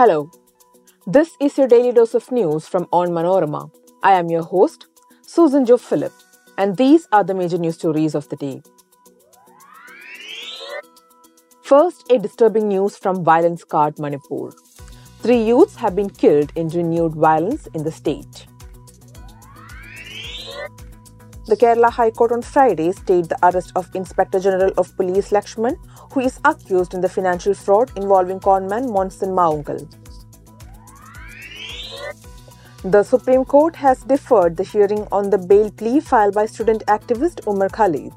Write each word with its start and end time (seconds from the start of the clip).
Hello. 0.00 0.30
This 1.06 1.32
is 1.42 1.58
your 1.58 1.68
daily 1.68 1.92
dose 1.92 2.14
of 2.14 2.32
news 2.32 2.66
from 2.66 2.86
Onmanorama. 2.86 3.70
I 4.02 4.12
am 4.12 4.30
your 4.30 4.42
host, 4.42 4.86
Susan 5.20 5.66
Jo 5.66 5.76
Philip, 5.76 6.14
and 6.56 6.74
these 6.74 7.06
are 7.12 7.22
the 7.22 7.34
major 7.34 7.58
news 7.58 7.74
stories 7.74 8.14
of 8.14 8.26
the 8.30 8.36
day. 8.36 8.62
First, 11.60 12.10
a 12.10 12.18
disturbing 12.18 12.68
news 12.68 12.96
from 12.96 13.22
violence 13.22 13.60
scarred 13.60 13.98
Manipur. 13.98 14.52
Three 15.18 15.42
youths 15.42 15.76
have 15.76 15.94
been 15.94 16.08
killed 16.08 16.50
in 16.56 16.68
renewed 16.68 17.12
violence 17.12 17.68
in 17.74 17.84
the 17.84 17.92
state. 17.92 18.46
The 21.50 21.56
Kerala 21.56 21.90
High 21.90 22.12
Court 22.12 22.30
on 22.30 22.42
Friday 22.42 22.92
stayed 22.92 23.24
the 23.24 23.36
arrest 23.42 23.72
of 23.74 23.92
Inspector 23.96 24.38
General 24.38 24.72
of 24.78 24.96
Police 24.96 25.30
Lakshman, 25.30 25.74
who 26.12 26.20
is 26.20 26.38
accused 26.44 26.94
in 26.94 27.00
the 27.00 27.08
financial 27.08 27.54
fraud 27.54 27.90
involving 27.96 28.38
conman 28.38 28.92
Monson 28.92 29.30
Mavunkal. 29.30 29.80
The 32.84 33.02
Supreme 33.02 33.44
Court 33.44 33.74
has 33.74 34.04
deferred 34.04 34.56
the 34.56 34.62
hearing 34.62 35.08
on 35.10 35.28
the 35.28 35.38
bail 35.38 35.72
plea 35.72 35.98
filed 35.98 36.34
by 36.34 36.46
student 36.46 36.86
activist 36.86 37.44
Umar 37.48 37.68
Khalid. 37.68 38.12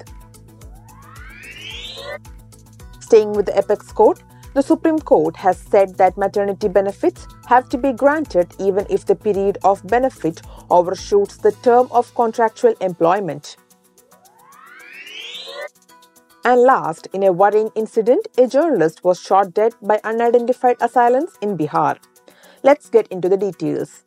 Staying 3.00 3.34
with 3.34 3.48
the 3.48 3.58
apex 3.58 3.92
court, 3.92 4.22
the 4.54 4.62
Supreme 4.62 5.00
Court 5.00 5.36
has 5.38 5.58
said 5.58 5.98
that 5.98 6.16
maternity 6.18 6.68
benefits 6.68 7.26
have 7.54 7.70
to 7.70 7.78
be 7.78 7.92
granted 7.94 8.56
even 8.60 8.86
if 8.90 9.06
the 9.06 9.16
period 9.16 9.60
of 9.64 9.86
benefit 9.88 10.42
overshoots 10.72 11.38
the 11.38 11.52
term 11.68 11.88
of 11.92 12.14
contractual 12.16 12.74
employment. 12.82 13.58
And 16.44 16.62
last, 16.62 17.08
in 17.14 17.23
a 17.23 17.32
worrying 17.32 17.70
incident, 17.76 18.28
a 18.38 18.48
journalist 18.48 19.04
was 19.04 19.22
shot 19.22 19.54
dead 19.54 19.76
by 19.82 20.00
unidentified 20.04 20.78
assailants 20.82 21.38
in 21.42 21.56
Bihar. 21.56 21.98
Let's 22.64 22.90
get 22.90 23.08
into 23.10 23.30
the 23.30 23.38
details. 23.38 24.02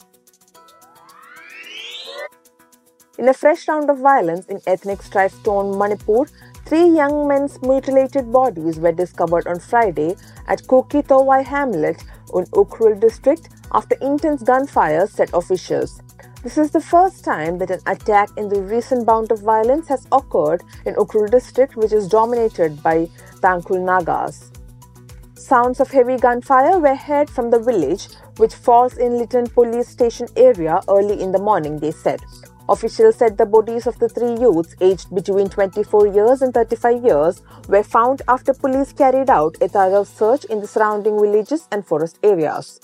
In 3.18 3.28
a 3.28 3.32
fresh 3.32 3.68
round 3.68 3.88
of 3.88 3.98
violence 3.98 4.46
in 4.46 4.60
ethnic 4.66 5.02
strife 5.02 5.40
torn 5.44 5.78
Manipur, 5.78 6.26
three 6.66 6.88
young 6.88 7.28
men's 7.28 7.62
mutilated 7.62 8.32
bodies 8.32 8.80
were 8.80 8.92
discovered 8.92 9.46
on 9.46 9.60
Friday 9.60 10.16
at 10.48 10.66
Kuki 10.66 11.02
Thowai 11.02 11.42
hamlet 11.44 12.02
in 12.34 12.44
Ukhrul 12.46 13.00
district 13.00 13.48
after 13.72 13.96
intense 14.00 14.42
gunfire, 14.42 15.06
said 15.06 15.30
officials. 15.34 16.00
This 16.42 16.58
is 16.58 16.70
the 16.70 16.80
first 16.80 17.24
time 17.24 17.58
that 17.58 17.70
an 17.70 17.80
attack 17.86 18.30
in 18.36 18.48
the 18.48 18.60
recent 18.62 19.04
bout 19.04 19.30
of 19.32 19.40
violence 19.40 19.88
has 19.88 20.06
occurred 20.12 20.62
in 20.84 20.94
Ukhrul 20.94 21.30
district, 21.30 21.76
which 21.76 21.92
is 21.92 22.08
dominated 22.08 22.82
by 22.82 23.08
Tangkhul 23.40 23.84
Nagas. 23.84 24.52
Sounds 25.34 25.80
of 25.80 25.90
heavy 25.90 26.16
gunfire 26.16 26.78
were 26.78 26.94
heard 26.94 27.28
from 27.28 27.50
the 27.50 27.58
village, 27.58 28.08
which 28.36 28.54
falls 28.54 28.96
in 28.96 29.12
Litan 29.12 29.52
police 29.52 29.88
station 29.88 30.28
area 30.36 30.80
early 30.88 31.20
in 31.20 31.32
the 31.32 31.38
morning, 31.38 31.78
they 31.78 31.90
said. 31.90 32.20
Officials 32.68 33.14
said 33.14 33.38
the 33.38 33.46
bodies 33.46 33.86
of 33.86 33.98
the 34.00 34.08
three 34.08 34.36
youths, 34.40 34.74
aged 34.80 35.14
between 35.14 35.48
24 35.48 36.08
years 36.08 36.42
and 36.42 36.52
35 36.52 37.04
years, 37.04 37.42
were 37.68 37.84
found 37.84 38.22
after 38.26 38.52
police 38.52 38.92
carried 38.92 39.30
out 39.30 39.56
a 39.60 39.68
thorough 39.68 40.02
search 40.02 40.44
in 40.46 40.60
the 40.60 40.66
surrounding 40.66 41.20
villages 41.20 41.68
and 41.70 41.86
forest 41.86 42.18
areas. 42.24 42.80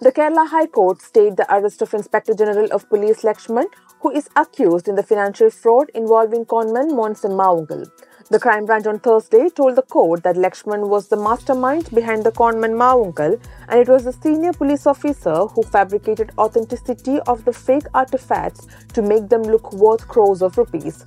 The 0.00 0.10
Kerala 0.10 0.48
High 0.48 0.66
Court 0.66 1.02
stayed 1.02 1.36
the 1.36 1.46
arrest 1.54 1.82
of 1.82 1.92
Inspector 1.92 2.34
General 2.34 2.68
of 2.72 2.88
Police 2.88 3.22
Lakshman, 3.22 3.66
who 4.00 4.10
is 4.10 4.28
accused 4.34 4.88
in 4.88 4.94
the 4.94 5.02
financial 5.02 5.50
fraud 5.50 5.90
involving 5.94 6.46
conman 6.46 6.94
Monson 6.96 7.32
Mavunkal. 7.32 7.90
The 8.30 8.40
crime 8.40 8.64
branch 8.64 8.86
on 8.86 9.00
Thursday 9.00 9.50
told 9.50 9.76
the 9.76 9.82
court 9.82 10.22
that 10.22 10.36
Lakshman 10.36 10.88
was 10.88 11.08
the 11.08 11.16
mastermind 11.16 11.90
behind 11.94 12.24
the 12.24 12.32
conman 12.32 12.72
Mavunkal 12.72 13.38
and 13.68 13.78
it 13.78 13.86
was 13.86 14.04
the 14.04 14.14
senior 14.14 14.54
police 14.54 14.86
officer 14.86 15.44
who 15.44 15.62
fabricated 15.62 16.32
authenticity 16.38 17.20
of 17.26 17.44
the 17.44 17.52
fake 17.52 17.84
artifacts 17.92 18.66
to 18.94 19.02
make 19.02 19.28
them 19.28 19.42
look 19.42 19.74
worth 19.74 20.08
crores 20.08 20.40
of 20.40 20.56
rupees. 20.56 21.04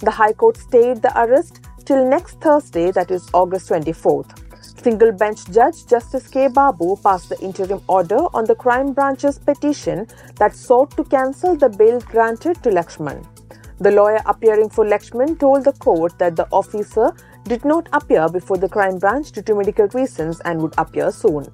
The 0.00 0.12
High 0.12 0.34
Court 0.34 0.56
stayed 0.56 1.02
the 1.02 1.12
arrest 1.20 1.60
till 1.84 2.08
next 2.08 2.40
Thursday, 2.40 2.92
that 2.92 3.10
is 3.10 3.28
August 3.34 3.68
24th. 3.68 4.38
Single 4.82 5.10
bench 5.10 5.44
judge 5.50 5.84
Justice 5.88 6.28
K. 6.28 6.46
Babu 6.46 6.94
passed 7.02 7.28
the 7.28 7.40
interim 7.40 7.82
order 7.88 8.20
on 8.34 8.44
the 8.44 8.54
crime 8.54 8.92
branch's 8.92 9.36
petition 9.36 10.06
that 10.36 10.54
sought 10.54 10.96
to 10.96 11.02
cancel 11.02 11.56
the 11.56 11.68
bail 11.68 12.00
granted 12.02 12.62
to 12.62 12.70
Lakshman. 12.70 13.26
The 13.82 13.90
lawyer 13.90 14.20
appearing 14.26 14.68
for 14.68 14.84
Lakshman 14.84 15.40
told 15.40 15.64
the 15.64 15.72
court 15.72 16.16
that 16.20 16.36
the 16.36 16.46
officer 16.52 17.12
did 17.42 17.64
not 17.64 17.88
appear 17.92 18.28
before 18.28 18.56
the 18.56 18.68
crime 18.68 18.98
branch 18.98 19.32
due 19.32 19.42
to 19.42 19.56
medical 19.56 19.88
reasons 19.88 20.38
and 20.44 20.62
would 20.62 20.74
appear 20.78 21.10
soon. 21.10 21.48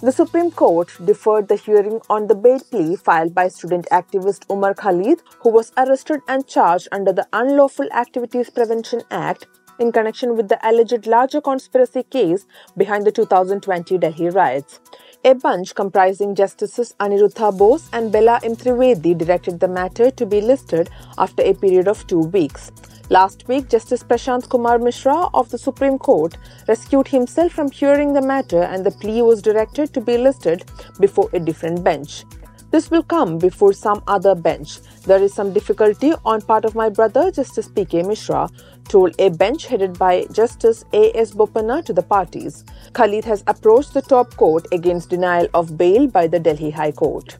The 0.00 0.12
Supreme 0.12 0.50
Court 0.50 0.90
deferred 1.06 1.48
the 1.48 1.56
hearing 1.56 2.02
on 2.10 2.26
the 2.26 2.34
bail 2.34 2.60
plea 2.60 2.96
filed 2.96 3.34
by 3.34 3.48
student 3.48 3.88
activist 3.90 4.44
Umar 4.50 4.74
Khalid, 4.74 5.22
who 5.38 5.48
was 5.48 5.72
arrested 5.78 6.20
and 6.28 6.46
charged 6.46 6.88
under 6.92 7.10
the 7.10 7.26
Unlawful 7.32 7.90
Activities 7.92 8.50
Prevention 8.50 9.00
Act 9.10 9.46
in 9.78 9.90
connection 9.90 10.36
with 10.36 10.48
the 10.48 10.58
alleged 10.68 11.06
larger 11.06 11.40
conspiracy 11.40 12.02
case 12.02 12.44
behind 12.76 13.06
the 13.06 13.10
2020 13.10 13.96
Delhi 13.96 14.28
riots. 14.28 14.80
A 15.22 15.34
bunch 15.34 15.74
comprising 15.74 16.34
Justices 16.34 16.94
Aniruddha 16.98 17.54
Bose 17.54 17.90
and 17.92 18.10
Bela 18.10 18.40
M. 18.42 18.56
Trivedi 18.56 19.12
directed 19.12 19.60
the 19.60 19.68
matter 19.68 20.10
to 20.10 20.24
be 20.24 20.40
listed 20.40 20.88
after 21.18 21.42
a 21.42 21.52
period 21.52 21.88
of 21.88 22.06
two 22.06 22.20
weeks. 22.20 22.72
Last 23.10 23.46
week, 23.46 23.68
Justice 23.68 24.02
Prashant 24.02 24.48
Kumar 24.48 24.78
Mishra 24.78 25.28
of 25.34 25.50
the 25.50 25.58
Supreme 25.58 25.98
Court 25.98 26.38
rescued 26.68 27.08
himself 27.08 27.52
from 27.52 27.70
hearing 27.70 28.14
the 28.14 28.22
matter 28.22 28.62
and 28.62 28.82
the 28.82 28.92
plea 28.92 29.20
was 29.20 29.42
directed 29.42 29.92
to 29.92 30.00
be 30.00 30.16
listed 30.16 30.64
before 30.98 31.28
a 31.34 31.38
different 31.38 31.84
bench. 31.84 32.24
This 32.70 32.88
will 32.88 33.02
come 33.02 33.38
before 33.38 33.72
some 33.72 34.00
other 34.06 34.36
bench. 34.36 34.80
There 35.04 35.20
is 35.20 35.34
some 35.34 35.52
difficulty 35.52 36.12
on 36.24 36.40
part 36.40 36.64
of 36.64 36.76
my 36.76 36.88
brother, 36.88 37.32
Justice 37.32 37.68
P.K. 37.68 38.04
Mishra, 38.04 38.48
told 38.88 39.14
a 39.18 39.28
bench 39.30 39.66
headed 39.66 39.98
by 39.98 40.26
Justice 40.32 40.84
A.S. 40.92 41.32
Bopanna 41.32 41.84
to 41.84 41.92
the 41.92 42.02
parties. 42.02 42.64
Khalid 42.92 43.24
has 43.24 43.42
approached 43.48 43.92
the 43.92 44.02
top 44.02 44.36
court 44.36 44.68
against 44.70 45.10
denial 45.10 45.48
of 45.52 45.76
bail 45.76 46.06
by 46.06 46.28
the 46.28 46.38
Delhi 46.38 46.70
High 46.70 46.92
Court. 46.92 47.38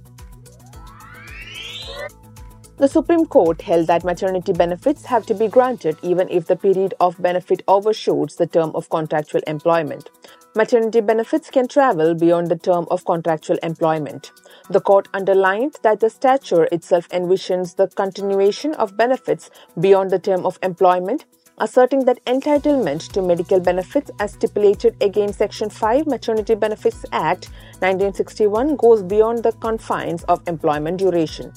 The 2.80 2.88
Supreme 2.88 3.26
Court 3.26 3.60
held 3.60 3.88
that 3.88 4.04
maternity 4.04 4.54
benefits 4.54 5.04
have 5.04 5.26
to 5.26 5.34
be 5.34 5.48
granted 5.48 5.98
even 6.00 6.30
if 6.30 6.46
the 6.46 6.56
period 6.56 6.94
of 6.98 7.20
benefit 7.20 7.62
overshoots 7.68 8.36
the 8.36 8.46
term 8.46 8.70
of 8.74 8.88
contractual 8.88 9.42
employment. 9.46 10.08
Maternity 10.56 11.02
benefits 11.02 11.50
can 11.50 11.68
travel 11.68 12.14
beyond 12.14 12.48
the 12.48 12.56
term 12.56 12.86
of 12.90 13.04
contractual 13.04 13.58
employment. 13.62 14.32
The 14.70 14.80
court 14.80 15.08
underlined 15.12 15.76
that 15.82 16.00
the 16.00 16.08
statute 16.08 16.72
itself 16.72 17.06
envisions 17.10 17.76
the 17.76 17.88
continuation 17.88 18.72
of 18.76 18.96
benefits 18.96 19.50
beyond 19.78 20.08
the 20.10 20.18
term 20.18 20.46
of 20.46 20.58
employment 20.62 21.26
asserting 21.58 22.06
that 22.06 22.24
entitlement 22.24 23.12
to 23.12 23.20
medical 23.20 23.60
benefits 23.60 24.10
as 24.18 24.32
stipulated 24.32 24.96
against 25.02 25.36
Section 25.36 25.68
5 25.68 26.06
Maternity 26.06 26.54
Benefits 26.54 27.04
Act 27.12 27.50
1961 27.80 28.76
goes 28.76 29.02
beyond 29.02 29.42
the 29.42 29.52
confines 29.52 30.24
of 30.24 30.40
employment 30.48 30.96
duration. 30.96 31.52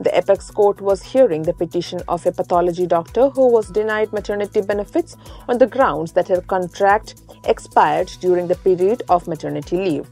The 0.00 0.16
apex 0.16 0.50
court 0.50 0.80
was 0.80 1.02
hearing 1.02 1.42
the 1.42 1.52
petition 1.52 2.00
of 2.08 2.26
a 2.26 2.32
pathology 2.32 2.86
doctor 2.86 3.30
who 3.30 3.48
was 3.52 3.68
denied 3.68 4.12
maternity 4.12 4.60
benefits 4.60 5.16
on 5.48 5.58
the 5.58 5.66
grounds 5.66 6.12
that 6.12 6.28
her 6.28 6.40
contract 6.40 7.22
expired 7.44 8.10
during 8.20 8.48
the 8.48 8.56
period 8.56 9.02
of 9.08 9.26
maternity 9.26 9.76
leave. 9.76 10.08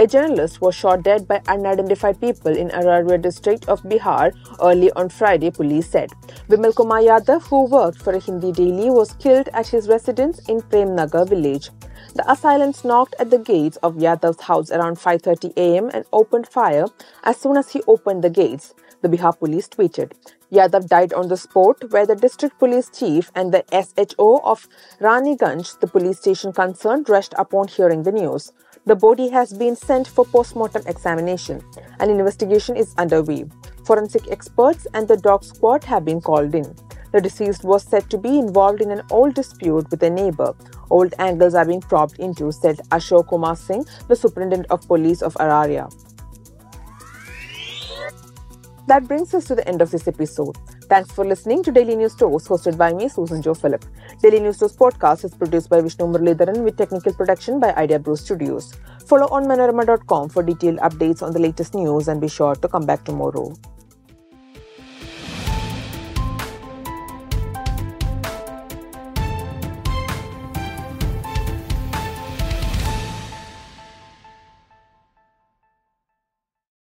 A 0.00 0.06
journalist 0.06 0.62
was 0.62 0.74
shot 0.74 1.02
dead 1.02 1.28
by 1.28 1.42
unidentified 1.46 2.18
people 2.22 2.56
in 2.56 2.70
Araria 2.70 3.20
district 3.20 3.68
of 3.68 3.82
Bihar 3.82 4.32
early 4.62 4.90
on 4.92 5.10
Friday, 5.10 5.50
police 5.50 5.90
said. 5.90 6.08
Vimal 6.48 6.74
Kumar 6.74 7.00
Yadav, 7.00 7.42
who 7.42 7.66
worked 7.66 8.00
for 8.00 8.14
a 8.14 8.18
Hindi 8.18 8.50
daily, 8.50 8.88
was 8.88 9.12
killed 9.12 9.50
at 9.52 9.68
his 9.68 9.88
residence 9.88 10.38
in 10.48 10.62
Premnagar 10.62 11.28
village. 11.28 11.68
The 12.12 12.28
assailants 12.30 12.84
knocked 12.84 13.14
at 13.20 13.30
the 13.30 13.38
gates 13.38 13.76
of 13.84 13.94
Yadav's 13.94 14.42
house 14.42 14.70
around 14.72 14.98
5:30 14.98 15.52
a.m. 15.56 15.90
and 15.94 16.04
opened 16.12 16.48
fire 16.48 16.86
as 17.22 17.36
soon 17.36 17.56
as 17.56 17.70
he 17.70 17.82
opened 17.86 18.24
the 18.24 18.30
gates. 18.30 18.74
The 19.00 19.08
Bihar 19.08 19.38
police 19.38 19.68
tweeted. 19.68 20.12
Yadav 20.52 20.88
died 20.88 21.12
on 21.12 21.28
the 21.28 21.36
spot, 21.36 21.84
where 21.90 22.06
the 22.06 22.16
district 22.16 22.58
police 22.58 22.90
chief 22.90 23.30
and 23.36 23.54
the 23.54 23.62
SHO 23.70 24.40
of 24.42 24.66
Raniganj, 25.00 25.78
the 25.78 25.86
police 25.86 26.18
station 26.18 26.52
concerned, 26.52 27.08
rushed 27.08 27.34
upon 27.38 27.68
hearing 27.68 28.02
the 28.02 28.12
news. 28.12 28.52
The 28.86 28.96
body 28.96 29.28
has 29.28 29.52
been 29.52 29.76
sent 29.76 30.08
for 30.08 30.24
post-mortem 30.24 30.82
examination. 30.86 31.62
An 32.00 32.10
investigation 32.10 32.76
is 32.76 32.94
underway. 32.98 33.44
Forensic 33.84 34.28
experts 34.30 34.86
and 34.94 35.06
the 35.06 35.16
dog 35.16 35.44
squad 35.44 35.84
have 35.84 36.04
been 36.04 36.20
called 36.20 36.54
in. 36.54 36.74
The 37.12 37.20
deceased 37.20 37.64
was 37.64 37.82
said 37.82 38.08
to 38.10 38.18
be 38.18 38.38
involved 38.38 38.80
in 38.80 38.90
an 38.90 39.02
old 39.10 39.34
dispute 39.34 39.90
with 39.90 40.02
a 40.02 40.10
neighbor. 40.10 40.54
Old 40.90 41.14
angles 41.18 41.54
are 41.54 41.64
being 41.64 41.80
probed 41.80 42.18
into, 42.18 42.52
said 42.52 42.78
Ashok 42.90 43.28
Kumar 43.28 43.56
Singh, 43.56 43.84
the 44.08 44.16
superintendent 44.16 44.70
of 44.70 44.86
police 44.86 45.22
of 45.22 45.34
Araria. 45.34 45.90
That 48.86 49.06
brings 49.06 49.34
us 49.34 49.44
to 49.44 49.54
the 49.54 49.66
end 49.68 49.82
of 49.82 49.90
this 49.90 50.08
episode. 50.08 50.56
Thanks 50.88 51.12
for 51.12 51.24
listening 51.24 51.62
to 51.62 51.70
Daily 51.70 51.94
News 51.94 52.16
Dose, 52.16 52.48
hosted 52.48 52.76
by 52.76 52.92
me, 52.92 53.08
Susan 53.08 53.40
Joe 53.40 53.54
Philip. 53.54 53.84
Daily 54.20 54.40
News 54.40 54.58
Dose 54.58 54.74
podcast 54.74 55.24
is 55.24 55.32
produced 55.32 55.70
by 55.70 55.80
Vishnu 55.80 56.06
Muralidharan 56.06 56.64
with 56.64 56.76
technical 56.76 57.12
production 57.12 57.60
by 57.60 57.72
Idea 57.74 58.00
Brew 58.00 58.16
Studios. 58.16 58.74
Follow 59.06 59.28
onmanorama.com 59.28 60.28
for 60.30 60.42
detailed 60.42 60.78
updates 60.78 61.22
on 61.22 61.32
the 61.32 61.38
latest 61.38 61.74
news 61.74 62.08
and 62.08 62.20
be 62.20 62.26
sure 62.26 62.56
to 62.56 62.66
come 62.66 62.84
back 62.84 63.04
tomorrow. 63.04 63.54